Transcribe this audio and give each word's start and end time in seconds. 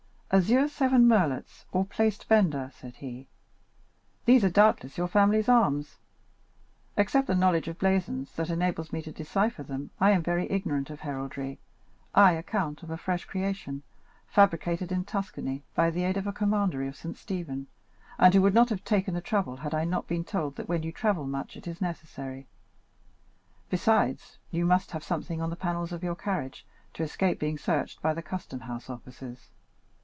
"Azure 0.33 0.69
seven 0.69 1.09
merlets, 1.09 1.65
or, 1.73 1.83
placed 1.83 2.29
bender," 2.29 2.71
said 2.73 2.95
he. 2.95 3.27
"These 4.23 4.45
are, 4.45 4.49
doubtless, 4.49 4.97
your 4.97 5.09
family 5.09 5.43
arms? 5.45 5.99
Except 6.95 7.27
the 7.27 7.35
knowledge 7.35 7.67
of 7.67 7.77
blazons, 7.77 8.31
that 8.35 8.49
enables 8.49 8.93
me 8.93 9.01
to 9.01 9.11
decipher 9.11 9.61
them, 9.61 9.89
I 9.99 10.11
am 10.11 10.23
very 10.23 10.49
ignorant 10.49 10.89
of 10.89 11.01
heraldry—I, 11.01 12.31
a 12.31 12.43
count 12.43 12.81
of 12.81 12.89
a 12.89 12.95
fresh 12.95 13.25
creation, 13.25 13.83
fabricated 14.25 14.89
in 14.89 15.03
Tuscany 15.03 15.65
by 15.75 15.89
the 15.89 16.05
aid 16.05 16.15
of 16.15 16.27
a 16.27 16.31
commandery 16.31 16.87
of 16.87 16.95
St. 16.95 17.17
Stephen, 17.17 17.67
and 18.17 18.33
who 18.33 18.41
would 18.41 18.53
not 18.53 18.69
have 18.69 18.85
taken 18.85 19.13
the 19.13 19.19
trouble 19.19 19.57
had 19.57 19.73
I 19.73 19.83
not 19.83 20.07
been 20.07 20.23
told 20.23 20.55
that 20.55 20.69
when 20.69 20.81
you 20.83 20.93
travel 20.93 21.27
much 21.27 21.57
it 21.57 21.67
is 21.67 21.81
necessary. 21.81 22.47
Besides, 23.69 24.37
you 24.49 24.65
must 24.65 24.91
have 24.91 25.03
something 25.03 25.41
on 25.41 25.49
the 25.49 25.57
panels 25.57 25.91
of 25.91 26.03
your 26.05 26.15
carriage, 26.15 26.65
to 26.93 27.03
escape 27.03 27.37
being 27.37 27.57
searched 27.57 28.01
by 28.01 28.13
the 28.13 28.21
custom 28.21 28.61
house 28.61 28.89
officers. 28.89 29.49